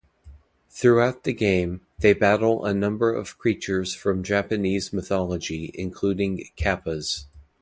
[0.71, 7.25] Throughout the game, they battle a number of creatures from Japanese mythology, including kappas.